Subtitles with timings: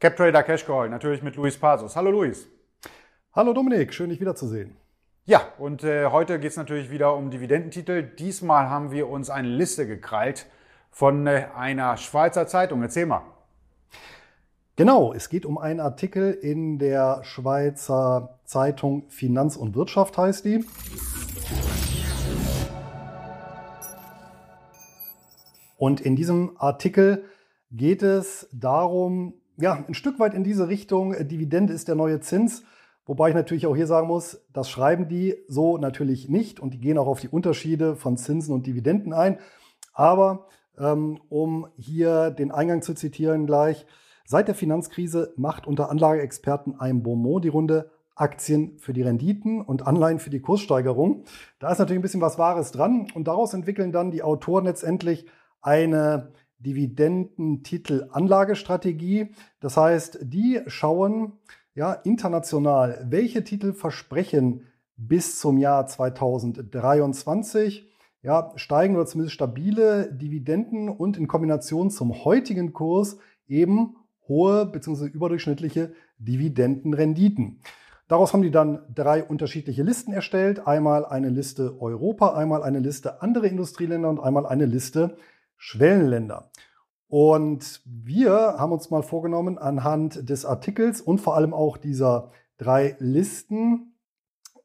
[0.00, 1.94] CapTrader Cash Call, natürlich mit Luis Pasos.
[1.94, 2.48] Hallo Luis.
[3.34, 4.74] Hallo Dominik, schön dich wiederzusehen.
[5.26, 8.04] Ja, und äh, heute geht es natürlich wieder um Dividendentitel.
[8.04, 10.46] Diesmal haben wir uns eine Liste gekrallt
[10.90, 12.80] von äh, einer Schweizer Zeitung.
[12.80, 13.24] Erzähl mal.
[14.74, 20.64] Genau, es geht um einen Artikel in der Schweizer Zeitung Finanz und Wirtschaft heißt die.
[25.76, 27.26] Und in diesem Artikel
[27.70, 32.20] geht es darum, ja, ein Stück weit in diese Richtung, äh, Dividende ist der neue
[32.20, 32.62] Zins.
[33.06, 36.78] Wobei ich natürlich auch hier sagen muss, das schreiben die so natürlich nicht und die
[36.78, 39.38] gehen auch auf die Unterschiede von Zinsen und Dividenden ein.
[39.92, 40.46] Aber
[40.78, 43.86] ähm, um hier den Eingang zu zitieren gleich,
[44.24, 49.86] seit der Finanzkrise macht unter Anlageexperten ein Beaumont die Runde Aktien für die Renditen und
[49.86, 51.24] Anleihen für die Kurssteigerung.
[51.58, 55.26] Da ist natürlich ein bisschen was Wahres dran und daraus entwickeln dann die Autoren letztendlich
[55.62, 59.32] eine Dividendentitel-Anlagestrategie.
[59.60, 61.34] Das heißt, die schauen
[61.74, 64.66] ja, international, welche Titel versprechen
[64.96, 67.88] bis zum Jahr 2023
[68.22, 73.96] ja, steigen oder zumindest stabile Dividenden und in Kombination zum heutigen Kurs eben
[74.28, 75.06] hohe bzw.
[75.06, 77.60] überdurchschnittliche Dividendenrenditen.
[78.08, 80.66] Daraus haben die dann drei unterschiedliche Listen erstellt.
[80.66, 85.16] Einmal eine Liste Europa, einmal eine Liste andere Industrieländer und einmal eine Liste
[85.60, 86.50] Schwellenländer.
[87.06, 92.96] Und wir haben uns mal vorgenommen, anhand des Artikels und vor allem auch dieser drei
[92.98, 93.94] Listen,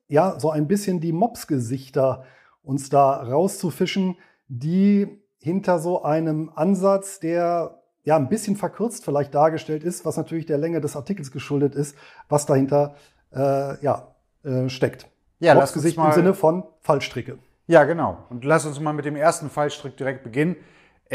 [0.08, 2.24] ja, so ein bisschen die Mops-Gesichter
[2.62, 4.16] uns da rauszufischen,
[4.48, 10.46] die hinter so einem Ansatz, der ja ein bisschen verkürzt vielleicht dargestellt ist, was natürlich
[10.46, 11.98] der Länge des Artikels geschuldet ist,
[12.30, 12.96] was dahinter
[13.34, 15.08] äh, ja, äh, steckt.
[15.40, 17.38] Ja, Mops-Gesicht im Sinne von Fallstricke.
[17.68, 18.20] Ja, genau.
[18.30, 20.56] Und lass uns mal mit dem ersten Fallstrick direkt beginnen.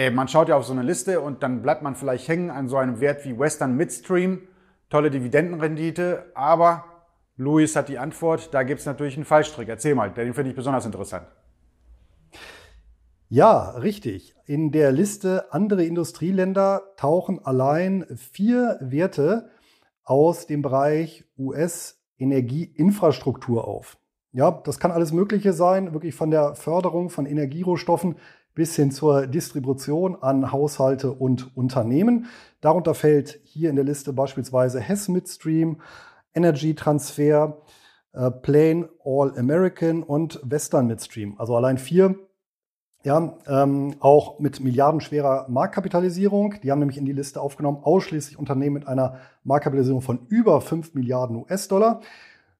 [0.00, 2.68] Äh, man schaut ja auf so eine Liste und dann bleibt man vielleicht hängen an
[2.68, 4.48] so einem Wert wie Western Midstream,
[4.88, 6.86] tolle Dividendenrendite, aber
[7.36, 9.68] Luis hat die Antwort, da gibt es natürlich einen Fallstrick.
[9.68, 11.26] Erzähl mal, den finde ich besonders interessant.
[13.28, 14.34] Ja, richtig.
[14.46, 19.50] In der Liste andere Industrieländer tauchen allein vier Werte
[20.02, 23.98] aus dem Bereich US-Energieinfrastruktur auf.
[24.32, 28.16] Ja, das kann alles Mögliche sein, wirklich von der Förderung von Energierohstoffen
[28.60, 32.26] bis hin zur Distribution an Haushalte und Unternehmen.
[32.60, 35.80] Darunter fällt hier in der Liste beispielsweise Hess Midstream,
[36.34, 37.62] Energy Transfer,
[38.12, 41.36] äh, Plain All American und Western Midstream.
[41.38, 42.16] Also allein vier.
[43.02, 46.56] Ja, ähm, auch mit milliardenschwerer Marktkapitalisierung.
[46.62, 50.92] Die haben nämlich in die Liste aufgenommen, ausschließlich Unternehmen mit einer Marktkapitalisierung von über 5
[50.92, 52.02] Milliarden US-Dollar.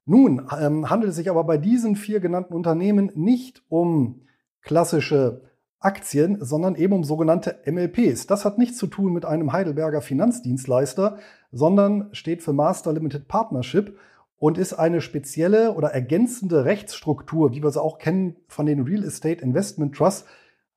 [0.06, 4.22] Nun ähm, handelt es sich aber bei diesen vier genannten Unternehmen nicht um
[4.62, 5.50] klassische
[5.80, 8.26] Aktien, sondern eben um sogenannte MLPs.
[8.26, 11.18] Das hat nichts zu tun mit einem Heidelberger Finanzdienstleister,
[11.52, 13.98] sondern steht für Master Limited Partnership
[14.38, 19.04] und ist eine spezielle oder ergänzende Rechtsstruktur, wie wir sie auch kennen von den Real
[19.04, 20.26] Estate Investment Trusts,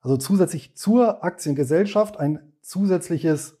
[0.00, 3.58] also zusätzlich zur Aktiengesellschaft ein zusätzliches,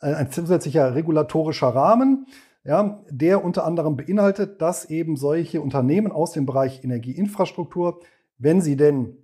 [0.00, 2.26] äh, ein zusätzlicher regulatorischer Rahmen,
[2.64, 8.00] ja, der unter anderem beinhaltet, dass eben solche Unternehmen aus dem Bereich Energieinfrastruktur,
[8.38, 9.23] wenn sie denn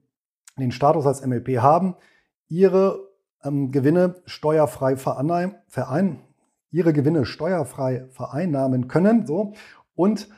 [0.59, 1.95] den Status als MLP haben,
[2.49, 3.09] ihre
[3.45, 6.21] ähm, Gewinne steuerfrei verein,
[6.71, 9.55] ihre Gewinne steuerfrei vereinnahmen können, so
[9.95, 10.29] und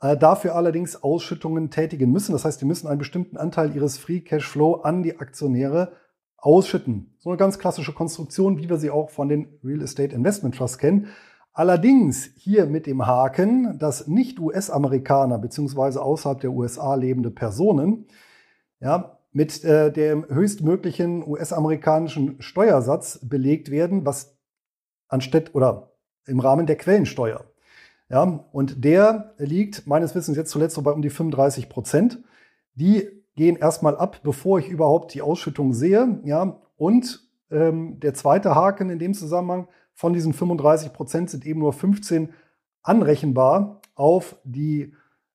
[0.00, 2.32] äh, dafür allerdings Ausschüttungen tätigen müssen.
[2.32, 5.92] Das heißt, die müssen einen bestimmten Anteil ihres Free Cash Flow an die Aktionäre
[6.36, 7.16] ausschütten.
[7.18, 10.78] So eine ganz klassische Konstruktion, wie wir sie auch von den Real Estate Investment Trusts
[10.78, 11.08] kennen.
[11.52, 18.06] Allerdings hier mit dem Haken, dass nicht US-Amerikaner beziehungsweise außerhalb der USA lebende Personen
[18.80, 24.36] ja, mit äh, dem höchstmöglichen US-amerikanischen Steuersatz belegt werden, was
[25.08, 25.92] anstatt oder
[26.26, 27.44] im Rahmen der Quellensteuer.
[28.10, 32.22] Ja, und der liegt meines Wissens jetzt zuletzt so bei um die 35 Prozent.
[32.74, 33.06] Die
[33.36, 36.20] gehen erstmal ab, bevor ich überhaupt die Ausschüttung sehe.
[36.24, 41.60] Ja, und ähm, der zweite Haken in dem Zusammenhang, von diesen 35 Prozent sind eben
[41.60, 42.32] nur 15
[42.82, 44.94] anrechenbar auf die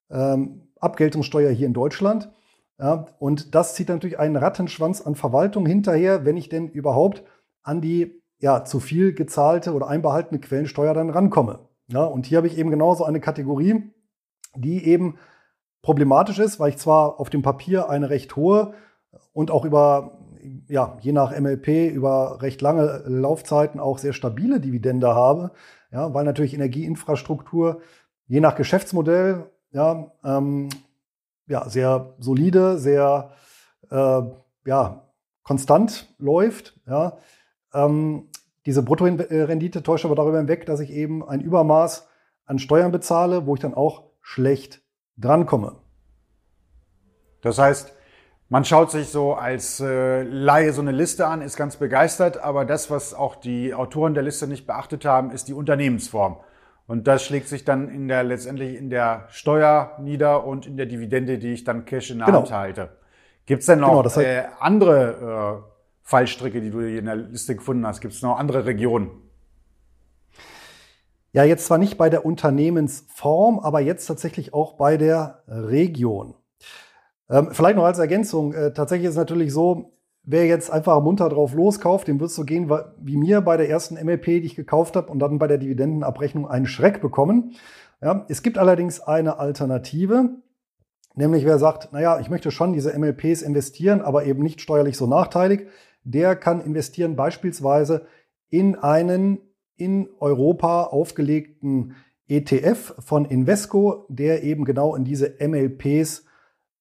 [0.09, 2.31] ähm, Abgeltungssteuer hier in Deutschland.
[2.79, 7.23] Ja, und das zieht natürlich einen Rattenschwanz an Verwaltung hinterher, wenn ich denn überhaupt
[7.61, 11.59] an die ja, zu viel gezahlte oder einbehaltene Quellensteuer dann rankomme.
[11.87, 13.93] Ja, und hier habe ich eben genauso eine Kategorie,
[14.55, 15.17] die eben
[15.81, 18.73] problematisch ist, weil ich zwar auf dem Papier eine recht hohe
[19.33, 20.19] und auch über,
[20.67, 25.51] ja, je nach MLP über recht lange Laufzeiten auch sehr stabile Dividende habe,
[25.91, 27.81] ja, weil natürlich Energieinfrastruktur
[28.27, 30.69] je nach Geschäftsmodell ja, ähm,
[31.47, 33.31] ja, sehr solide, sehr
[33.89, 34.21] äh,
[34.65, 35.07] ja,
[35.43, 36.79] konstant läuft.
[36.87, 37.17] Ja.
[37.73, 38.29] Ähm,
[38.65, 42.07] Diese Bruttorendite täuscht aber darüber hinweg, dass ich eben ein Übermaß
[42.45, 44.81] an Steuern bezahle, wo ich dann auch schlecht
[45.17, 45.75] drankomme.
[47.41, 47.93] Das heißt,
[48.47, 52.65] man schaut sich so als äh, Laie so eine Liste an, ist ganz begeistert, aber
[52.65, 56.37] das, was auch die Autoren der Liste nicht beachtet haben, ist die Unternehmensform.
[56.85, 60.85] Und das schlägt sich dann in der letztendlich in der Steuer nieder und in der
[60.85, 62.39] Dividende, die ich dann Cash in der genau.
[62.39, 62.89] Hand halte.
[63.45, 67.05] Gibt es denn noch genau, das heißt, äh, andere äh, Fallstricke, die du hier in
[67.05, 68.01] der Liste gefunden hast?
[68.01, 69.11] Gibt es noch andere Regionen?
[71.31, 76.35] Ja, jetzt zwar nicht bei der Unternehmensform, aber jetzt tatsächlich auch bei der Region.
[77.29, 78.53] Ähm, vielleicht noch als Ergänzung.
[78.53, 82.35] Äh, tatsächlich ist es natürlich so, wer jetzt einfach munter drauf loskauft, dem wird es
[82.35, 85.47] so gehen wie mir bei der ersten MLP, die ich gekauft habe und dann bei
[85.47, 87.55] der Dividendenabrechnung einen Schreck bekommen.
[88.01, 90.29] Ja, es gibt allerdings eine Alternative,
[91.15, 95.07] nämlich wer sagt, naja, ich möchte schon diese MLPs investieren, aber eben nicht steuerlich so
[95.07, 95.67] nachteilig,
[96.03, 98.05] der kann investieren beispielsweise
[98.49, 99.39] in einen
[99.75, 101.95] in Europa aufgelegten
[102.27, 106.25] ETF von Invesco, der eben genau in diese MLPs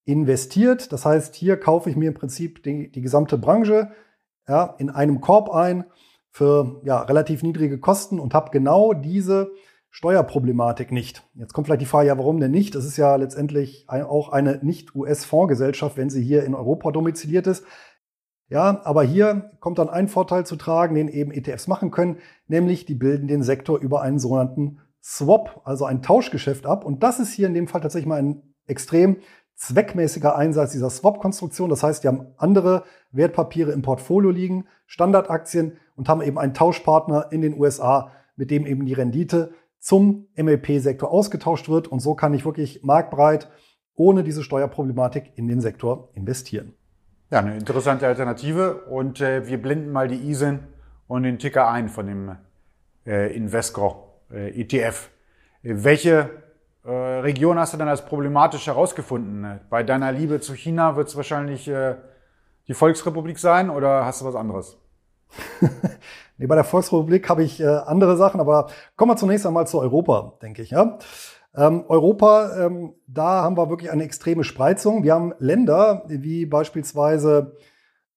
[0.04, 0.92] investiert.
[0.92, 3.92] Das heißt, hier kaufe ich mir im Prinzip die, die gesamte Branche
[4.48, 5.84] ja, in einem Korb ein
[6.30, 9.52] für ja, relativ niedrige Kosten und habe genau diese
[9.90, 11.22] Steuerproblematik nicht.
[11.34, 12.74] Jetzt kommt vielleicht die Frage, ja, warum denn nicht?
[12.74, 17.64] Das ist ja letztendlich auch eine Nicht-US-Fondsgesellschaft, wenn sie hier in Europa domiziliert ist.
[18.48, 22.18] Ja, aber hier kommt dann ein Vorteil zu tragen, den eben ETFs machen können,
[22.48, 26.84] nämlich die bilden den Sektor über einen sogenannten Swap, also ein Tauschgeschäft ab.
[26.84, 29.18] Und das ist hier in dem Fall tatsächlich mal ein extrem
[29.54, 31.70] zweckmäßiger Einsatz dieser Swap-Konstruktion.
[31.70, 37.28] Das heißt, die haben andere Wertpapiere im Portfolio liegen, Standardaktien und haben eben einen Tauschpartner
[37.30, 41.88] in den USA, mit dem eben die Rendite zum MLP-Sektor ausgetauscht wird.
[41.88, 43.48] Und so kann ich wirklich marktbreit
[43.94, 46.74] ohne diese Steuerproblematik in den Sektor investieren.
[47.30, 48.84] Ja, eine interessante Alternative.
[48.84, 50.60] Und äh, wir blenden mal die ISIN
[51.06, 52.36] und den Ticker ein von dem
[53.06, 55.10] äh, Invesco äh, ETF.
[55.62, 56.41] Welche
[56.84, 59.60] äh, Region hast du denn als problematisch herausgefunden?
[59.70, 61.96] Bei deiner Liebe zu China wird es wahrscheinlich äh,
[62.68, 64.78] die Volksrepublik sein oder hast du was anderes?
[66.38, 69.80] nee, bei der Volksrepublik habe ich äh, andere Sachen, aber kommen wir zunächst einmal zu
[69.80, 70.70] Europa, denke ich.
[70.70, 70.98] Ja?
[71.54, 75.04] Ähm, Europa, ähm, da haben wir wirklich eine extreme Spreizung.
[75.04, 77.56] Wir haben Länder wie beispielsweise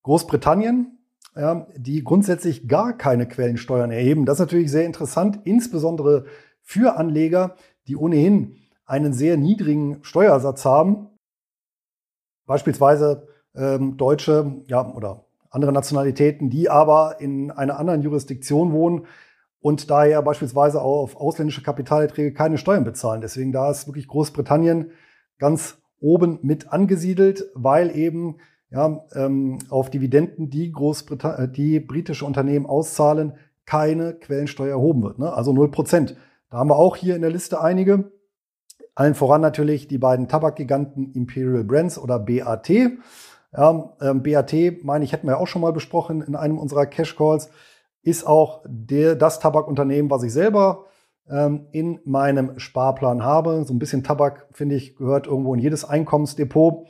[0.03, 0.97] Großbritannien,
[1.35, 4.25] ja, die grundsätzlich gar keine Quellensteuern erheben.
[4.25, 6.25] Das ist natürlich sehr interessant, insbesondere
[6.61, 7.55] für Anleger,
[7.87, 11.07] die ohnehin einen sehr niedrigen Steuersatz haben.
[12.45, 19.07] Beispielsweise ähm, Deutsche ja, oder andere Nationalitäten, die aber in einer anderen Jurisdiktion wohnen
[19.59, 23.21] und daher beispielsweise auch auf ausländische Kapitalerträge keine Steuern bezahlen.
[23.21, 24.91] Deswegen da ist wirklich Großbritannien
[25.39, 28.37] ganz oben mit angesiedelt, weil eben
[28.69, 33.33] ja, ähm, auf Dividenden, die, Großbritann die britische Unternehmen auszahlen,
[33.65, 35.17] keine Quellensteuer erhoben wird.
[35.17, 35.33] Ne?
[35.33, 36.15] Also 0 Prozent.
[36.55, 38.13] Da haben wir auch hier in der Liste einige.
[38.95, 42.69] Allen voran natürlich die beiden Tabakgiganten Imperial Brands oder BAT.
[42.69, 47.17] Ja, ähm, BAT, meine ich, hätten wir auch schon mal besprochen in einem unserer Cash
[47.17, 47.49] Calls,
[48.03, 50.85] ist auch der, das Tabakunternehmen, was ich selber
[51.29, 53.65] ähm, in meinem Sparplan habe.
[53.65, 56.87] So ein bisschen Tabak, finde ich, gehört irgendwo in jedes Einkommensdepot.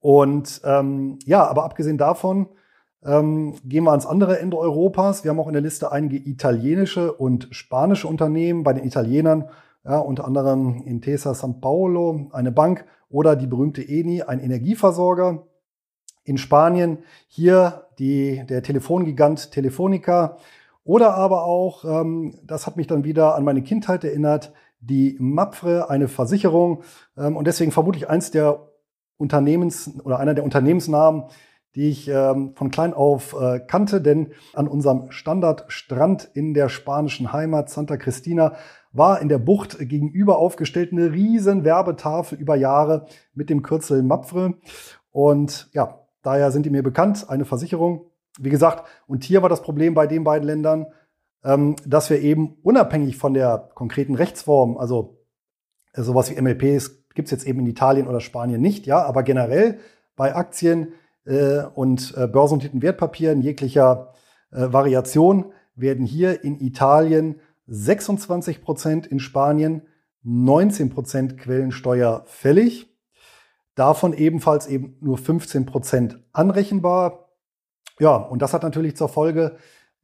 [0.00, 2.50] Und ähm, ja, aber abgesehen davon
[3.04, 5.24] ähm, gehen wir ans andere Ende Europas.
[5.24, 8.62] Wir haben auch in der Liste einige italienische und spanische Unternehmen.
[8.62, 9.48] Bei den Italienern
[9.84, 15.46] ja, unter anderem Intesa San Paolo, eine Bank oder die berühmte Eni, ein Energieversorger.
[16.24, 20.36] In Spanien hier die, der Telefongigant Telefonica
[20.84, 25.88] oder aber auch, ähm, das hat mich dann wieder an meine Kindheit erinnert, die Mapfre,
[25.88, 26.82] eine Versicherung.
[27.16, 28.68] Ähm, und deswegen vermute ich eins der
[29.16, 31.24] Unternehmens oder einer der Unternehmensnamen,
[31.74, 37.32] die ich ähm, von klein auf äh, kannte, denn an unserem Standardstrand in der spanischen
[37.32, 38.56] Heimat Santa Cristina
[38.92, 44.54] war in der Bucht gegenüber aufgestellt eine riesen Werbetafel über Jahre mit dem Kürzel Mapfre.
[45.12, 48.10] Und ja, daher sind die mir bekannt, eine Versicherung.
[48.38, 50.86] Wie gesagt, und hier war das Problem bei den beiden Ländern,
[51.44, 55.18] ähm, dass wir eben unabhängig von der konkreten Rechtsform, also
[55.92, 59.78] äh, sowas wie MLPs gibt's jetzt eben in Italien oder Spanien nicht, ja, aber generell
[60.16, 60.92] bei Aktien
[61.24, 64.14] äh, und äh, börsennotierten Wertpapieren jeglicher
[64.50, 69.82] äh, Variation werden hier in Italien 26 Prozent, in Spanien
[70.22, 72.88] 19 Prozent Quellensteuer fällig.
[73.74, 77.30] Davon ebenfalls eben nur 15 Prozent anrechenbar.
[77.98, 79.56] Ja, und das hat natürlich zur Folge,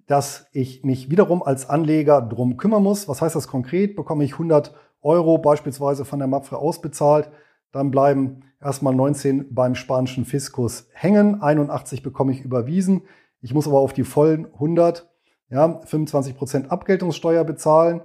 [0.06, 3.08] dass ich mich wiederum als Anleger drum kümmern muss.
[3.08, 3.96] Was heißt das konkret?
[3.96, 7.30] Bekomme ich 100 Euro beispielsweise von der Mapfre ausbezahlt,
[7.76, 11.42] dann bleiben erstmal 19 beim spanischen Fiskus hängen.
[11.42, 13.02] 81 bekomme ich überwiesen.
[13.40, 15.09] Ich muss aber auf die vollen 100
[15.50, 18.02] ja, 25 Prozent Abgeltungssteuer bezahlen,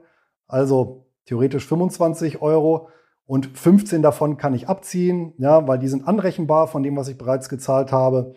[0.47, 2.89] also theoretisch 25 Euro
[3.25, 7.17] und 15 davon kann ich abziehen, ja, weil die sind anrechenbar von dem, was ich
[7.17, 8.33] bereits gezahlt habe.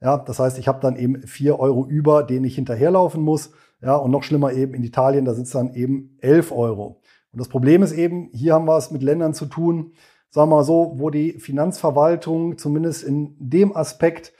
[0.00, 3.52] Ja, das heißt, ich habe dann eben 4 Euro über, den ich hinterherlaufen muss.
[3.80, 7.00] Ja, und noch schlimmer eben in Italien, da sind dann eben 11 Euro.
[7.32, 9.92] Und das Problem ist eben, hier haben wir es mit Ländern zu tun,
[10.34, 14.32] sagen wir mal so, wo die Finanzverwaltung zumindest in dem Aspekt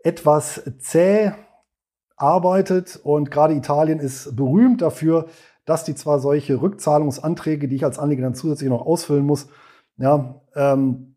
[0.00, 1.30] etwas zäh
[2.16, 2.98] arbeitet.
[3.04, 5.26] Und gerade Italien ist berühmt dafür,
[5.64, 9.46] dass die zwar solche Rückzahlungsanträge, die ich als Anleger dann zusätzlich noch ausfüllen muss,
[9.96, 11.14] ja, ähm,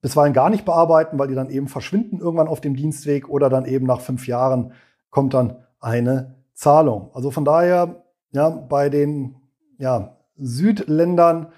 [0.00, 3.64] bisweilen gar nicht bearbeiten, weil die dann eben verschwinden irgendwann auf dem Dienstweg oder dann
[3.64, 4.72] eben nach fünf Jahren
[5.10, 7.10] kommt dann eine Zahlung.
[7.14, 9.36] Also von daher, ja, bei den
[9.78, 11.52] ja, Südländern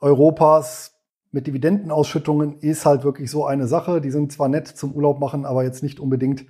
[0.00, 0.94] Europas
[1.32, 4.00] mit Dividendenausschüttungen ist halt wirklich so eine Sache.
[4.00, 6.46] Die sind zwar nett zum Urlaub machen, aber jetzt nicht unbedingt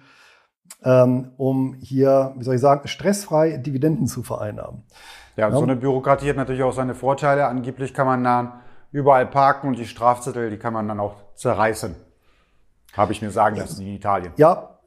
[0.82, 4.84] ähm, um hier, wie soll ich sagen, stressfrei Dividenden zu vereinnahmen.
[5.36, 7.46] Ja, ja, so eine Bürokratie hat natürlich auch seine Vorteile.
[7.46, 8.60] Angeblich kann man da
[8.92, 11.94] überall parken und die Strafzettel, die kann man dann auch zerreißen.
[12.94, 14.32] Habe ich mir sagen lassen in Italien.
[14.36, 14.78] Ja,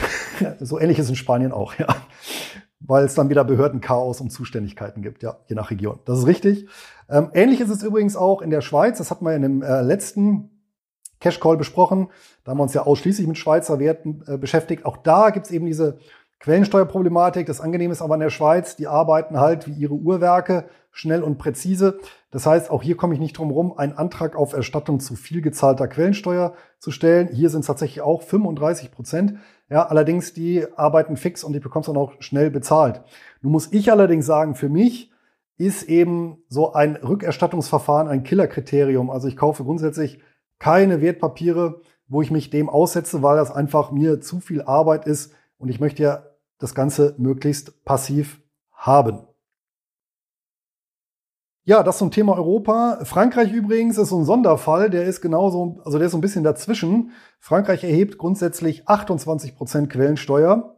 [0.60, 1.86] so ähnlich ist in Spanien auch, ja.
[2.90, 6.00] Weil es dann wieder Behördenchaos und Zuständigkeiten gibt, ja, je nach Region.
[6.06, 6.66] Das ist richtig.
[7.08, 8.98] Ähm, ähnlich ist es übrigens auch in der Schweiz.
[8.98, 10.50] Das hatten wir in dem äh, letzten
[11.20, 12.08] Cash Call besprochen.
[12.42, 14.86] Da haben wir uns ja ausschließlich mit Schweizer Werten äh, beschäftigt.
[14.86, 15.98] Auch da gibt es eben diese
[16.40, 17.46] Quellensteuerproblematik.
[17.46, 21.38] Das Angenehme ist aber in der Schweiz, die arbeiten halt wie ihre Uhrwerke schnell und
[21.38, 21.98] präzise.
[22.30, 25.40] Das heißt, auch hier komme ich nicht drum herum, einen Antrag auf Erstattung zu viel
[25.40, 27.28] gezahlter Quellensteuer zu stellen.
[27.32, 29.34] Hier sind es tatsächlich auch 35 Prozent.
[29.68, 33.02] Ja, allerdings die arbeiten fix und ich bekomme es dann auch schnell bezahlt.
[33.40, 35.10] Nun muss ich allerdings sagen, für mich
[35.56, 39.10] ist eben so ein Rückerstattungsverfahren ein Killerkriterium.
[39.10, 40.20] Also ich kaufe grundsätzlich
[40.58, 45.32] keine Wertpapiere, wo ich mich dem aussetze, weil das einfach mir zu viel Arbeit ist
[45.58, 46.24] und ich möchte ja
[46.58, 48.40] das Ganze möglichst passiv
[48.72, 49.20] haben.
[51.70, 52.98] Ja, das zum Thema Europa.
[53.04, 56.42] Frankreich übrigens ist so ein Sonderfall, der ist genauso, also der ist so ein bisschen
[56.42, 57.12] dazwischen.
[57.38, 60.74] Frankreich erhebt grundsätzlich 28 Prozent Quellensteuer.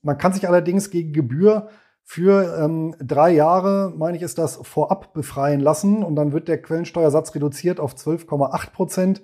[0.00, 1.70] Man kann sich allerdings gegen Gebühr
[2.04, 6.62] für ähm, drei Jahre, meine ich, ist das vorab befreien lassen und dann wird der
[6.62, 9.22] Quellensteuersatz reduziert auf 12,8 Prozent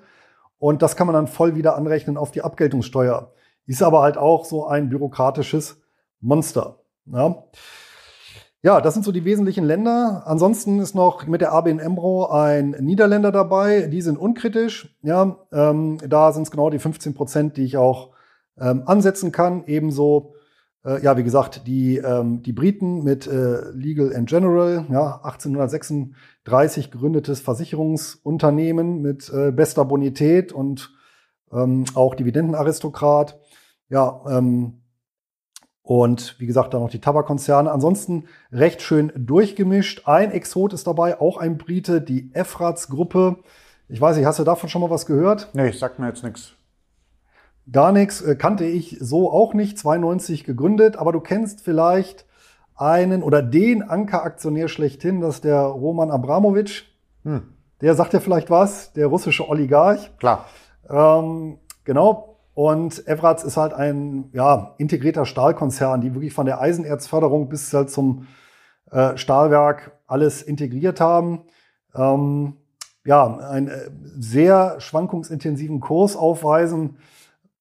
[0.59, 3.33] und das kann man dann voll wieder anrechnen auf die Abgeltungssteuer.
[3.67, 5.81] Ist aber halt auch so ein bürokratisches
[6.19, 6.81] Monster.
[7.07, 7.45] Ja.
[8.62, 10.22] Ja, das sind so die wesentlichen Länder.
[10.26, 13.82] Ansonsten ist noch mit der ABN Emro ein Niederländer dabei.
[13.82, 14.96] Die sind unkritisch.
[15.02, 18.10] Ja, ähm, da sind es genau die 15 Prozent, die ich auch
[18.58, 19.64] ähm, ansetzen kann.
[19.66, 20.34] Ebenso
[20.84, 26.90] äh, ja, wie gesagt, die, ähm, die Briten mit äh, Legal and General, ja, 1836
[26.90, 30.90] gegründetes Versicherungsunternehmen mit äh, bester Bonität und
[31.52, 33.38] ähm, auch Dividendenaristokrat.
[33.88, 34.82] Ja, ähm,
[35.88, 37.73] und wie gesagt, dann noch die Tabakkonzerne.
[37.73, 40.02] Ansonsten recht schön durchgemischt.
[40.07, 43.37] Ein Exot ist dabei, auch ein Brite, die Efrats-Gruppe.
[43.88, 45.49] Ich weiß nicht, hast du davon schon mal was gehört?
[45.54, 46.52] Nee, sagt mir jetzt nichts.
[47.73, 52.26] Gar nichts, äh, kannte ich so auch nicht, 92 gegründet, aber du kennst vielleicht
[52.75, 56.85] einen oder den Ankeraktionär schlechthin, das ist der Roman Abramowitsch.
[57.25, 57.54] Hm.
[57.80, 60.11] Der sagt ja vielleicht was, der russische Oligarch.
[60.18, 60.45] Klar.
[60.90, 62.37] Ähm, genau.
[62.58, 67.88] Und Evratz ist halt ein ja, integrierter Stahlkonzern, die wirklich von der Eisenerzförderung bis halt
[67.88, 68.26] zum
[68.90, 71.44] äh, Stahlwerk alles integriert haben.
[71.94, 72.56] Ähm,
[73.04, 76.96] ja, einen äh, sehr schwankungsintensiven Kurs aufweisen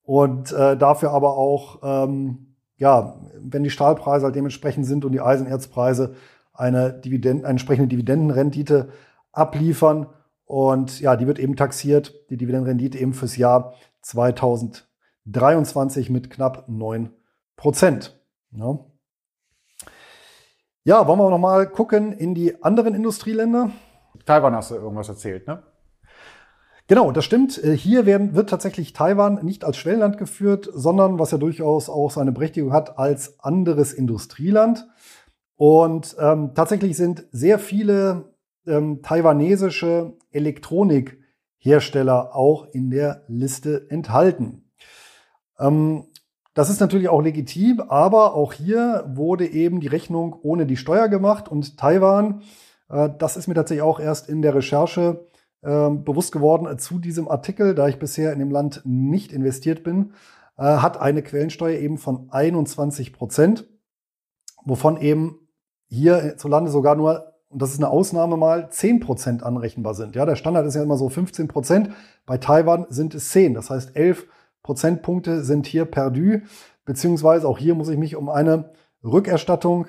[0.02, 5.22] und äh, dafür aber auch, ähm, ja, wenn die Stahlpreise halt dementsprechend sind und die
[5.22, 6.16] Eisenerzpreise
[6.54, 8.90] eine, Dividend, eine entsprechende Dividendenrendite
[9.32, 10.08] abliefern.
[10.46, 13.76] Und ja, die wird eben taxiert, die Dividendenrendite eben fürs Jahr
[15.32, 17.12] 2023 mit knapp 9
[17.56, 18.20] Prozent.
[18.52, 18.80] Ja.
[20.84, 23.72] ja, wollen wir noch mal gucken in die anderen Industrieländer?
[24.26, 25.64] Taiwan hast du irgendwas erzählt, ne?
[26.88, 27.62] Genau, das stimmt.
[27.62, 32.12] Äh, hier werden, wird tatsächlich Taiwan nicht als Schwellenland geführt, sondern, was ja durchaus auch
[32.12, 34.88] seine Berechtigung hat, als anderes Industrieland.
[35.58, 38.34] Und ähm, tatsächlich sind sehr viele
[38.66, 44.67] ähm, taiwanesische Elektronikhersteller auch in der Liste enthalten.
[45.60, 46.06] Ähm,
[46.54, 51.08] das ist natürlich auch legitim, aber auch hier wurde eben die Rechnung ohne die Steuer
[51.08, 52.42] gemacht und Taiwan,
[52.90, 55.28] äh, das ist mir tatsächlich auch erst in der Recherche
[55.64, 60.14] ähm, bewusst geworden zu diesem Artikel, da ich bisher in dem Land nicht investiert bin,
[60.58, 63.68] äh, hat eine Quellensteuer eben von 21 Prozent,
[64.66, 65.48] wovon eben
[65.90, 70.16] hier zu Lande sogar nur, und das ist eine Ausnahme mal, 10 Prozent anrechenbar sind.
[70.16, 71.92] Ja, der Standard ist ja immer so 15 Prozent.
[72.26, 73.54] Bei Taiwan sind es 10.
[73.54, 74.28] Das heißt, 11
[74.68, 76.42] Prozentpunkte sind hier perdu.
[76.84, 78.72] beziehungsweise auch hier muss ich mich um eine
[79.02, 79.88] Rückerstattung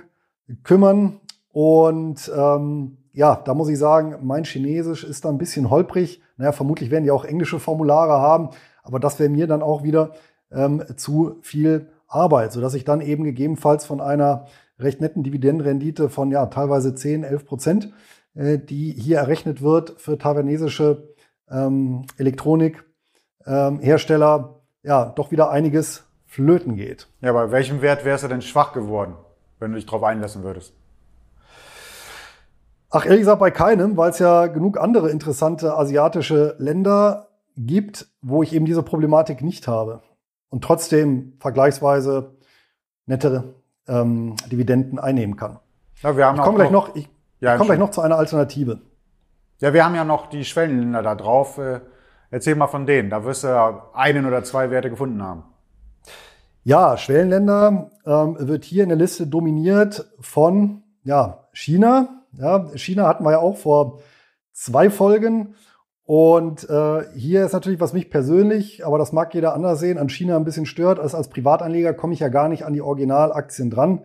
[0.63, 1.19] kümmern.
[1.51, 6.23] Und ähm, ja, da muss ich sagen, mein Chinesisch ist da ein bisschen holprig.
[6.37, 8.51] Naja, vermutlich werden die auch englische Formulare haben,
[8.85, 10.13] aber das wäre mir dann auch wieder
[10.53, 14.47] ähm, zu viel Arbeit, sodass ich dann eben gegebenenfalls von einer
[14.79, 17.93] recht netten Dividendenrendite von ja teilweise 10, 11 Prozent,
[18.37, 21.09] äh, die hier errechnet wird für taiwanesische
[21.51, 24.58] ähm, Elektronikhersteller, ähm,
[24.89, 27.09] ja doch wieder einiges flöten geht.
[27.21, 29.15] Ja, bei welchem Wert wärst du denn schwach geworden,
[29.59, 30.73] wenn du dich darauf einlassen würdest?
[32.91, 38.43] Ach, ehrlich gesagt bei keinem, weil es ja genug andere interessante asiatische Länder gibt, wo
[38.43, 40.01] ich eben diese Problematik nicht habe
[40.49, 42.37] und trotzdem vergleichsweise
[43.05, 43.55] nettere
[43.87, 45.59] ähm, Dividenden einnehmen kann.
[46.03, 48.17] Ja, wir haben ich komme gleich noch, ich, ja, ich komme gleich noch zu einer
[48.17, 48.81] Alternative.
[49.61, 51.59] Ja, wir haben ja noch die Schwellenländer da drauf.
[51.59, 51.81] Äh,
[52.31, 53.11] erzähl mal von denen.
[53.11, 55.45] Da wirst du einen oder zwei Werte gefunden haben.
[56.65, 63.25] Ja, Schwellenländer ähm, wird hier in der Liste dominiert von ja, China, ja, China hatten
[63.25, 64.01] wir ja auch vor
[64.53, 65.55] zwei Folgen.
[66.05, 70.09] Und äh, hier ist natürlich, was mich persönlich, aber das mag jeder anders sehen, an
[70.09, 70.99] China ein bisschen stört.
[70.99, 74.05] Also als Privatanleger komme ich ja gar nicht an die Originalaktien dran.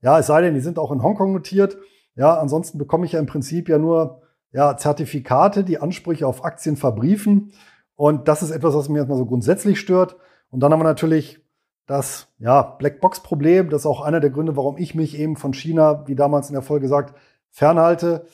[0.00, 1.78] Ja, es sei denn, die sind auch in Hongkong notiert.
[2.16, 4.22] Ja, ansonsten bekomme ich ja im Prinzip ja nur
[4.54, 7.52] ja, Zertifikate, die Ansprüche auf Aktien verbriefen.
[7.96, 10.16] Und das ist etwas, was mir erstmal so grundsätzlich stört.
[10.48, 11.44] Und dann haben wir natürlich
[11.86, 13.68] das ja, Blackbox-Problem.
[13.68, 16.54] Das ist auch einer der Gründe, warum ich mich eben von China, wie damals in
[16.54, 17.18] der Folge gesagt,
[17.50, 18.26] fernhalte.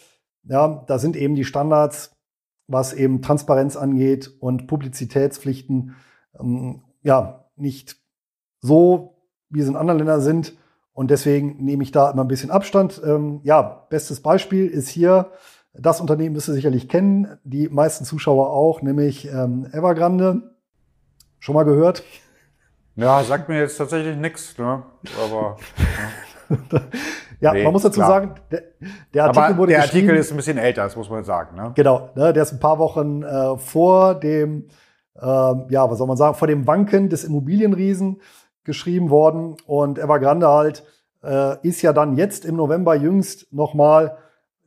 [0.44, 2.14] Ja, da sind eben die Standards,
[2.66, 5.96] was eben Transparenz angeht und Publizitätspflichten,
[6.38, 7.96] ähm, ja, nicht
[8.60, 9.16] so,
[9.48, 10.54] wie es in anderen Ländern sind.
[10.92, 13.00] Und deswegen nehme ich da immer ein bisschen Abstand.
[13.02, 15.32] Ähm, ja, bestes Beispiel ist hier,
[15.72, 20.54] das Unternehmen müsst ihr sicherlich kennen, die meisten Zuschauer auch, nämlich ähm, Evergrande.
[21.38, 22.02] Schon mal gehört?
[22.96, 24.83] Ja, sagt mir jetzt tatsächlich nichts, ne?
[25.24, 25.56] Aber.
[26.48, 26.80] Ja.
[27.40, 28.09] Ja, nee, man muss dazu klar.
[28.09, 28.62] sagen, der,
[29.14, 31.56] der Artikel Aber wurde der Artikel ist ein bisschen älter, das muss man sagen.
[31.56, 31.72] Ne?
[31.74, 34.68] Genau, ne, der ist ein paar Wochen äh, vor dem,
[35.18, 38.20] äh, ja, was soll man sagen, vor dem Wanken des Immobilienriesen
[38.64, 39.56] geschrieben worden.
[39.64, 40.85] Und Evergrande halt
[41.24, 44.18] äh, ist ja dann jetzt im November jüngst nochmal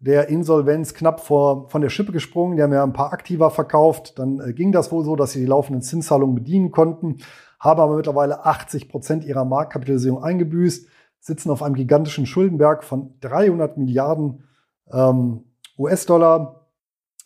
[0.03, 2.57] der Insolvenz knapp vor, von der Schippe gesprungen.
[2.57, 4.19] Die haben ja ein paar Aktiva verkauft.
[4.19, 7.19] Dann äh, ging das wohl so, dass sie die laufenden Zinszahlungen bedienen konnten,
[7.59, 10.87] haben aber mittlerweile 80 Prozent ihrer Marktkapitalisierung eingebüßt
[11.23, 14.43] sitzen auf einem gigantischen Schuldenberg von 300 Milliarden
[14.91, 15.45] ähm,
[15.79, 16.67] US-Dollar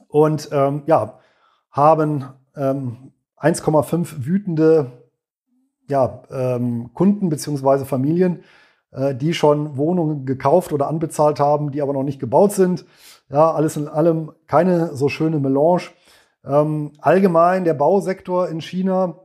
[0.07, 1.17] und ähm, ja,
[1.71, 4.91] haben ähm, 1,5 wütende
[5.89, 8.43] ja, ähm, Kunden beziehungsweise Familien,
[8.91, 12.85] die schon Wohnungen gekauft oder anbezahlt haben, die aber noch nicht gebaut sind.
[13.29, 15.89] Ja, alles in allem keine so schöne Melange.
[16.45, 19.19] Ähm, allgemein der Bausektor in China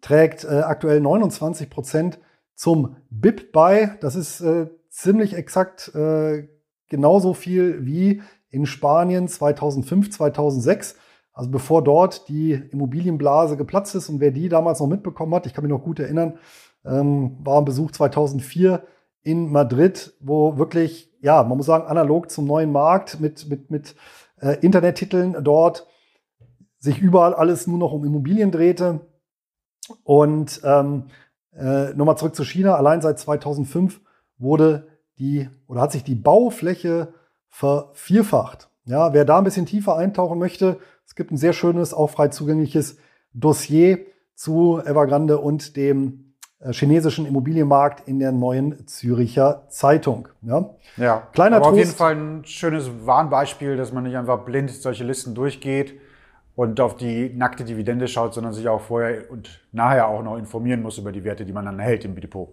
[0.00, 2.18] trägt äh, aktuell 29 Prozent
[2.54, 3.96] zum BIP bei.
[4.00, 6.48] Das ist äh, ziemlich exakt äh,
[6.88, 10.96] genauso viel wie in Spanien 2005, 2006.
[11.32, 15.54] Also bevor dort die Immobilienblase geplatzt ist und wer die damals noch mitbekommen hat, ich
[15.54, 16.38] kann mich noch gut erinnern,
[16.84, 18.82] ähm, war ein Besuch 2004
[19.22, 23.94] in Madrid, wo wirklich, ja, man muss sagen, analog zum neuen Markt mit, mit, mit
[24.40, 25.86] äh, Internettiteln dort
[26.78, 29.00] sich überall alles nur noch um Immobilien drehte.
[30.04, 31.04] Und ähm,
[31.52, 32.76] äh, Nochmal zurück zu China.
[32.76, 34.00] Allein seit 2005
[34.38, 34.88] wurde
[35.18, 37.12] die oder hat sich die Baufläche
[37.48, 38.70] vervierfacht.
[38.84, 42.28] Ja, wer da ein bisschen tiefer eintauchen möchte, es gibt ein sehr schönes, auch frei
[42.28, 42.96] zugängliches
[43.34, 46.29] Dossier zu Evergrande und dem
[46.72, 50.28] chinesischen Immobilienmarkt in der neuen Züricher Zeitung.
[50.42, 51.72] Ja, ja kleiner aber Trost.
[51.72, 55.98] auf jeden Fall ein schönes Warnbeispiel, dass man nicht einfach blind solche Listen durchgeht
[56.56, 60.82] und auf die nackte Dividende schaut, sondern sich auch vorher und nachher auch noch informieren
[60.82, 62.48] muss über die Werte, die man dann hält im Depot.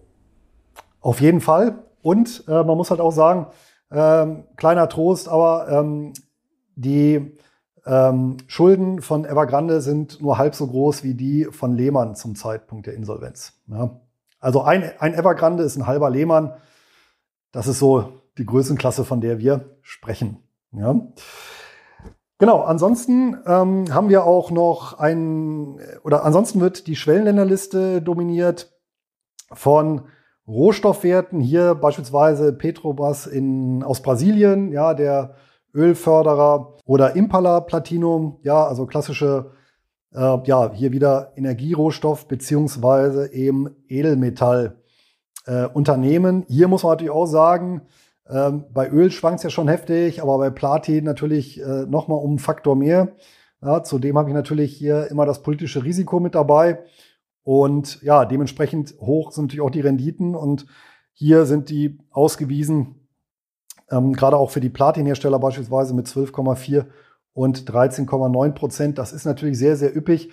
[1.01, 1.75] Auf jeden Fall.
[2.01, 3.47] Und äh, man muss halt auch sagen,
[3.91, 6.13] ähm, kleiner Trost, aber ähm,
[6.75, 7.37] die
[7.87, 12.85] ähm, Schulden von Evergrande sind nur halb so groß wie die von Lehmann zum Zeitpunkt
[12.85, 13.53] der Insolvenz.
[13.67, 14.01] Ja.
[14.39, 16.53] Also ein, ein Evergrande ist ein halber Lehmann.
[17.51, 20.37] Das ist so die Größenklasse, von der wir sprechen.
[20.71, 20.95] Ja.
[22.39, 28.77] Genau, ansonsten ähm, haben wir auch noch ein, oder ansonsten wird die Schwellenländerliste dominiert
[29.51, 30.03] von
[30.47, 31.39] Rohstoffwerten.
[31.39, 35.33] Hier beispielsweise Petrobras in, aus Brasilien, ja, der
[35.73, 39.51] Ölförderer oder Impala Platinum, ja, also klassische,
[40.13, 44.77] äh, ja, hier wieder Energierohstoff beziehungsweise eben Edelmetall.
[45.47, 46.43] Äh, Unternehmen.
[46.49, 47.83] Hier muss man natürlich auch sagen,
[48.29, 52.31] ähm, bei Öl schwankt es ja schon heftig, aber bei Platin natürlich äh, nochmal um
[52.31, 53.13] einen Faktor mehr.
[53.61, 56.83] Ja, zudem habe ich natürlich hier immer das politische Risiko mit dabei.
[57.43, 60.65] Und ja, dementsprechend hoch sind natürlich auch die Renditen und
[61.13, 62.96] hier sind die ausgewiesen,
[63.89, 66.85] ähm, gerade auch für die Platinhersteller beispielsweise mit 12,4
[67.33, 68.97] und 13,9 Prozent.
[68.97, 70.31] Das ist natürlich sehr, sehr üppig.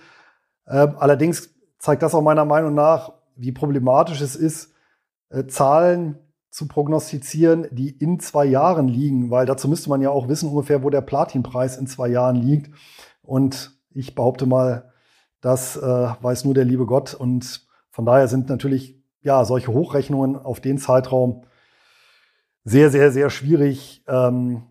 [0.67, 4.73] Ähm, allerdings zeigt das auch meiner Meinung nach, wie problematisch es ist,
[5.29, 6.17] äh, Zahlen
[6.49, 10.83] zu prognostizieren, die in zwei Jahren liegen, weil dazu müsste man ja auch wissen ungefähr,
[10.83, 12.73] wo der Platinpreis in zwei Jahren liegt.
[13.21, 14.93] Und ich behaupte mal,
[15.41, 17.13] das äh, weiß nur der liebe Gott.
[17.13, 21.43] Und von daher sind natürlich ja solche Hochrechnungen auf den Zeitraum
[22.65, 24.63] sehr, sehr, sehr schwierig ähm,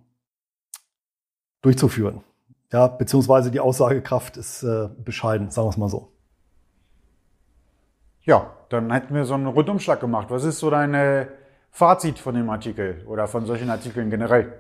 [1.63, 2.21] durchzuführen.
[2.73, 6.13] Ja, beziehungsweise die Aussagekraft ist äh, bescheiden, sagen wir es mal so.
[8.23, 10.29] Ja, dann hätten wir so einen Rundumschlag gemacht.
[10.31, 11.29] Was ist so dein
[11.71, 14.53] Fazit von dem Artikel oder von solchen Artikeln generell?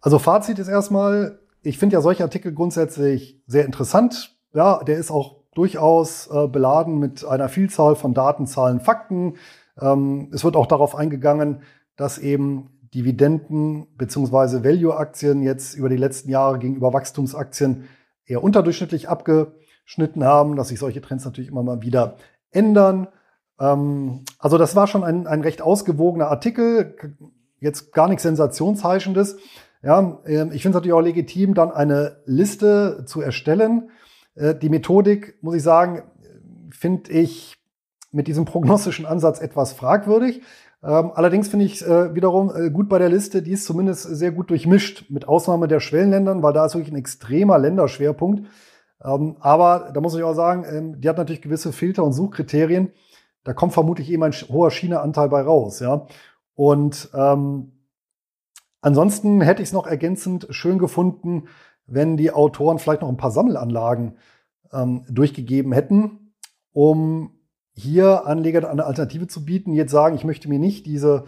[0.00, 4.36] Also Fazit ist erstmal, ich finde ja solche Artikel grundsätzlich sehr interessant.
[4.54, 9.34] Ja, der ist auch durchaus äh, beladen mit einer Vielzahl von Daten, Zahlen, Fakten.
[9.80, 11.62] Ähm, es wird auch darauf eingegangen,
[11.96, 14.64] dass eben Dividenden bzw.
[14.64, 17.84] Value-Aktien jetzt über die letzten Jahre gegenüber Wachstumsaktien
[18.24, 22.16] eher unterdurchschnittlich abgeschnitten haben, dass sich solche Trends natürlich immer mal wieder
[22.50, 23.08] ändern.
[23.60, 26.94] Ähm, also das war schon ein, ein recht ausgewogener Artikel,
[27.60, 29.38] jetzt gar nichts Sensationsheischendes.
[29.82, 33.90] Ja, ähm, ich finde es natürlich auch legitim, dann eine Liste zu erstellen.
[34.34, 36.02] Äh, die Methodik, muss ich sagen,
[36.70, 37.57] finde ich
[38.10, 40.42] mit diesem prognostischen Ansatz etwas fragwürdig.
[40.82, 44.30] Ähm, allerdings finde ich äh, wiederum äh, gut bei der Liste, die ist zumindest sehr
[44.30, 48.46] gut durchmischt, mit Ausnahme der Schwellenländern, weil da ist wirklich ein extremer Länderschwerpunkt.
[49.04, 52.92] Ähm, aber da muss ich auch sagen, ähm, die hat natürlich gewisse Filter und Suchkriterien.
[53.42, 56.06] Da kommt vermutlich eben ein hoher China-Anteil bei raus, ja.
[56.54, 57.72] Und ähm,
[58.80, 61.48] ansonsten hätte ich es noch ergänzend schön gefunden,
[61.86, 64.18] wenn die Autoren vielleicht noch ein paar Sammelanlagen
[65.08, 66.34] durchgegeben hätten,
[66.74, 67.37] um
[67.78, 71.24] hier Anlegern eine Alternative zu bieten, jetzt sagen, ich möchte mir nicht diese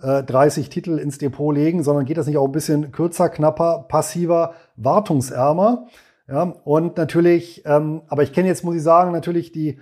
[0.00, 3.86] äh, 30 Titel ins Depot legen, sondern geht das nicht auch ein bisschen kürzer, knapper,
[3.88, 5.86] passiver, wartungsärmer?
[6.28, 9.78] Ja, und natürlich, ähm, aber ich kenne jetzt, muss ich sagen, natürlich die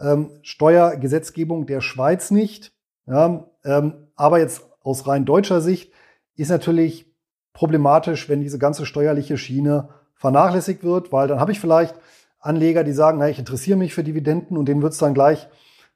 [0.00, 2.72] ähm, Steuergesetzgebung der Schweiz nicht.
[3.06, 5.92] Ja, ähm, aber jetzt aus rein deutscher Sicht
[6.36, 7.12] ist natürlich
[7.52, 11.94] problematisch, wenn diese ganze steuerliche Schiene vernachlässigt wird, weil dann habe ich vielleicht
[12.40, 15.48] Anleger, die sagen, na, ich interessiere mich für Dividenden und denen wird es dann gleich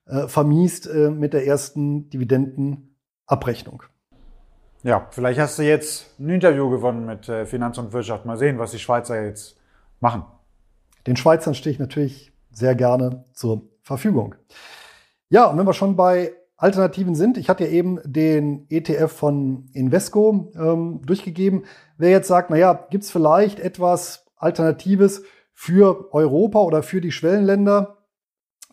[0.09, 3.83] äh, vermiest äh, mit der ersten Dividendenabrechnung.
[4.83, 8.25] Ja, vielleicht hast du jetzt ein Interview gewonnen mit äh, Finanz und Wirtschaft.
[8.25, 9.57] Mal sehen, was die Schweizer jetzt
[10.01, 10.25] machen.
[11.07, 14.35] Den Schweizern stehe ich natürlich sehr gerne zur Verfügung.
[15.31, 19.69] Ja, und wenn wir schon bei Alternativen sind, ich hatte ja eben den ETF von
[19.75, 21.65] Invesco ähm, durchgegeben.
[21.97, 25.23] Wer jetzt sagt, naja, gibt es vielleicht etwas Alternatives
[25.55, 27.99] für Europa oder für die Schwellenländer?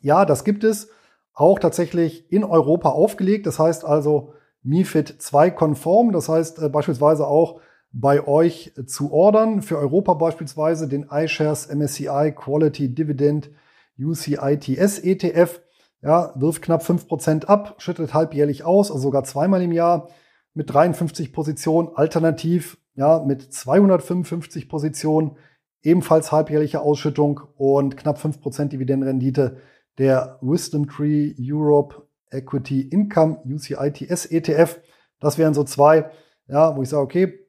[0.02, 0.90] Ja, das gibt es
[1.36, 3.46] auch tatsächlich in Europa aufgelegt.
[3.46, 6.12] Das heißt also MIFID 2 konform.
[6.12, 7.60] Das heißt äh, beispielsweise auch
[7.92, 9.62] bei euch zu ordern.
[9.62, 13.52] Für Europa beispielsweise den iShares MSCI Quality Dividend
[14.00, 15.62] UCITS ETF.
[16.02, 20.10] Ja, wirft knapp 5% ab, schüttet halbjährlich aus, also sogar zweimal im Jahr
[20.54, 21.90] mit 53 Positionen.
[21.96, 25.38] Alternativ ja, mit 255 Positionen,
[25.82, 29.58] ebenfalls halbjährliche Ausschüttung und knapp 5% Dividendenrendite
[29.98, 34.80] der Wisdom Tree Europe Equity Income UCITS ETF.
[35.20, 36.10] Das wären so zwei,
[36.48, 37.40] ja, wo ich sage, okay,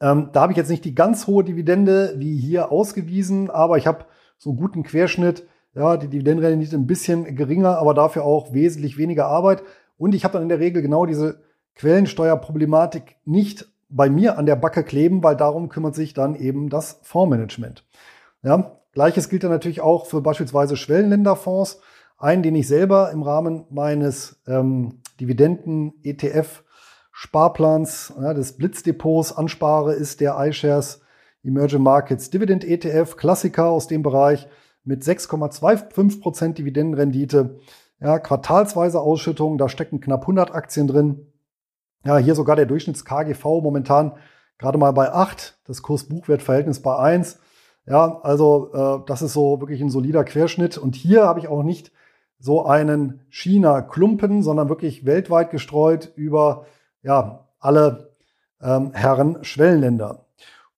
[0.00, 3.86] ähm, da habe ich jetzt nicht die ganz hohe Dividende wie hier ausgewiesen, aber ich
[3.86, 4.06] habe
[4.38, 5.46] so einen guten Querschnitt.
[5.74, 9.62] Ja, die Dividendenrendite ein bisschen geringer, aber dafür auch wesentlich weniger Arbeit.
[9.98, 11.42] Und ich habe dann in der Regel genau diese
[11.76, 16.98] Quellensteuerproblematik nicht bei mir an der Backe kleben, weil darum kümmert sich dann eben das
[17.02, 17.84] Fondsmanagement.
[18.42, 21.80] Ja, Gleiches gilt dann natürlich auch für beispielsweise Schwellenländerfonds.
[22.18, 26.64] Einen, den ich selber im Rahmen meines ähm, Dividenden-ETF
[27.12, 31.02] Sparplans ja, des Blitzdepots anspare, ist der iShares
[31.42, 34.48] Emerging Markets Dividend ETF, Klassiker aus dem Bereich
[34.84, 37.58] mit 6,25% Dividendenrendite.
[38.00, 41.26] Ja, quartalsweise Ausschüttung, da stecken knapp 100 Aktien drin.
[42.04, 44.12] Ja, hier sogar der Durchschnitts-KGV momentan
[44.58, 47.38] gerade mal bei 8, das Kurs-Buchwert-Verhältnis bei 1.
[47.90, 50.78] Ja, also äh, das ist so wirklich ein solider Querschnitt.
[50.78, 51.90] Und hier habe ich auch nicht
[52.38, 56.66] so einen China-Klumpen, sondern wirklich weltweit gestreut über
[57.02, 58.12] ja, alle
[58.62, 60.26] ähm, Herren Schwellenländer.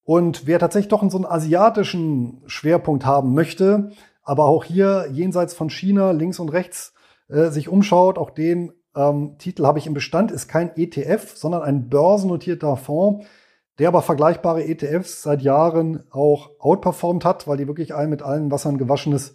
[0.04, 5.68] Und wer tatsächlich doch so einen asiatischen Schwerpunkt haben möchte, aber auch hier jenseits von
[5.68, 6.94] China links und rechts
[7.28, 11.60] äh, sich umschaut, auch den ähm, Titel habe ich im Bestand, ist kein ETF, sondern
[11.60, 13.26] ein börsennotierter Fonds,
[13.78, 18.50] der aber vergleichbare ETFs seit Jahren auch outperformt hat, weil die wirklich ein mit allen
[18.50, 19.34] Wassern gewaschenes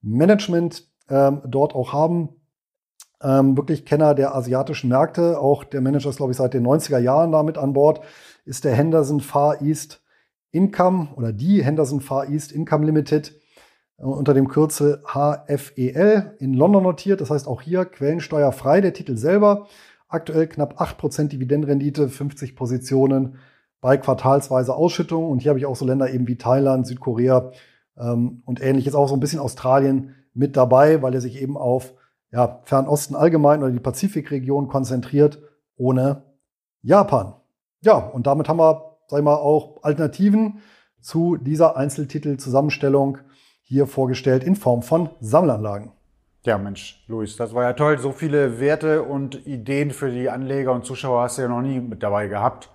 [0.00, 2.40] Management ähm, dort auch haben.
[3.22, 5.38] Ähm, wirklich Kenner der asiatischen Märkte.
[5.38, 8.00] Auch der Manager ist, glaube ich, seit den 90er Jahren damit an Bord.
[8.44, 10.02] Ist der Henderson Far East
[10.50, 13.34] Income oder die Henderson Far East Income Limited
[13.98, 17.20] äh, unter dem Kürzel HFEL in London notiert.
[17.20, 19.66] Das heißt auch hier quellensteuerfrei der Titel selber.
[20.08, 23.38] Aktuell knapp 8% Dividendenrendite, 50 Positionen
[23.84, 25.30] bei quartalsweise Ausschüttungen.
[25.30, 27.52] Und hier habe ich auch so Länder eben wie Thailand, Südkorea
[27.98, 31.92] ähm, und ähnliches, auch so ein bisschen Australien mit dabei, weil er sich eben auf
[32.32, 35.38] ja, Fernosten allgemein oder die Pazifikregion konzentriert,
[35.76, 36.22] ohne
[36.80, 37.34] Japan.
[37.82, 40.62] Ja, und damit haben wir, sag ich mal, auch Alternativen
[41.02, 43.18] zu dieser Einzeltitel-Zusammenstellung
[43.60, 45.92] hier vorgestellt in Form von Sammelanlagen.
[46.44, 47.98] Ja, Mensch, Luis, das war ja toll.
[47.98, 51.80] So viele Werte und Ideen für die Anleger und Zuschauer hast du ja noch nie
[51.80, 52.70] mit dabei gehabt.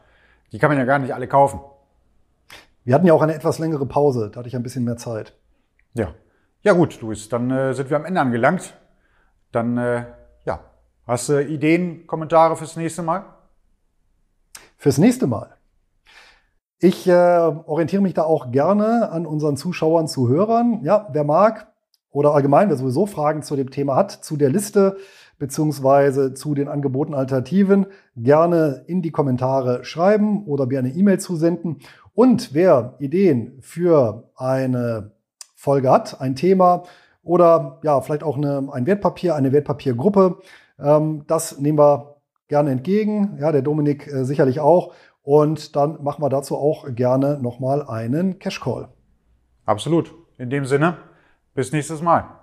[0.51, 1.59] Die kann man ja gar nicht alle kaufen.
[2.83, 5.35] Wir hatten ja auch eine etwas längere Pause, da hatte ich ein bisschen mehr Zeit.
[5.93, 6.13] Ja.
[6.61, 8.73] Ja gut, Luis, dann äh, sind wir am Ende angelangt.
[9.51, 10.05] Dann, äh,
[10.45, 10.59] ja,
[11.07, 13.25] hast du Ideen, Kommentare fürs nächste Mal?
[14.77, 15.55] Fürs nächste Mal.
[16.79, 20.81] Ich äh, orientiere mich da auch gerne an unseren Zuschauern, Zuhörern.
[20.83, 21.68] Ja, wer mag
[22.11, 24.97] oder allgemein, wer sowieso Fragen zu dem Thema hat, zu der Liste
[25.39, 31.79] beziehungsweise zu den Angeboten Alternativen, gerne in die Kommentare schreiben oder mir eine E-Mail zusenden.
[32.13, 35.11] Und wer Ideen für eine
[35.55, 36.83] Folge hat, ein Thema
[37.23, 40.39] oder ja, vielleicht auch eine, ein Wertpapier, eine Wertpapiergruppe,
[40.77, 42.17] ähm, das nehmen wir
[42.47, 43.37] gerne entgegen.
[43.39, 44.93] Ja, der Dominik äh, sicherlich auch.
[45.21, 48.89] Und dann machen wir dazu auch gerne nochmal einen Cash Call.
[49.65, 50.13] Absolut.
[50.37, 50.97] In dem Sinne,
[51.53, 52.39] bis nächstes Mal.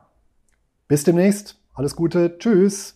[0.89, 1.61] Bis demnächst.
[1.75, 2.39] Alles Gute.
[2.39, 2.96] Tschüss.